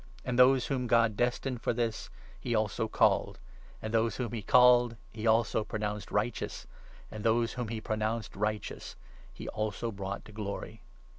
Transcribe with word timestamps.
And 0.25 0.39
those 0.39 0.65
whom 0.65 0.87
God 0.87 1.15
destined 1.15 1.61
for 1.61 1.73
30 1.73 1.75
this 1.75 2.09
he 2.39 2.55
also 2.55 2.87
called; 2.87 3.37
and 3.83 3.93
those 3.93 4.15
whom 4.15 4.31
he 4.31 4.41
called 4.41 4.95
he 5.11 5.27
also 5.27 5.63
pro 5.63 5.79
nounced 5.79 6.09
righteous; 6.09 6.65
and 7.11 7.23
those 7.23 7.53
whom 7.53 7.67
he 7.67 7.79
pronounced 7.79 8.35
righteous 8.35 8.95
he 9.31 9.47
also 9.49 9.91
brought 9.91 10.25
to 10.25 10.31
Glory. 10.31 10.81